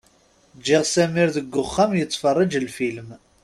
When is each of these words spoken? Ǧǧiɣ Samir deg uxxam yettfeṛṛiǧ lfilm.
Ǧǧiɣ 0.57 0.83
Samir 0.93 1.29
deg 1.35 1.55
uxxam 1.63 1.91
yettfeṛṛiǧ 1.95 2.53
lfilm. 2.67 3.09